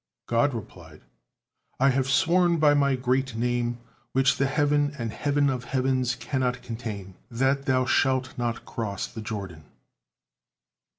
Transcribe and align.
God 0.27 0.55
replied: 0.55 1.01
"I 1.79 1.89
have 1.91 2.09
sworn 2.09 2.57
by 2.57 2.73
My 2.73 2.95
great 2.95 3.35
name, 3.35 3.77
which' 4.13 4.37
the 4.37 4.47
heaven 4.47 4.95
and 4.97 5.11
heaven 5.13 5.47
of 5.47 5.65
heavens 5.65 6.15
cannot 6.15 6.63
contain,' 6.63 7.13
that 7.29 7.67
thou 7.67 7.85
shalt 7.85 8.35
not 8.35 8.65
cross 8.65 9.05
the 9.05 9.21
Jordan." 9.21 9.65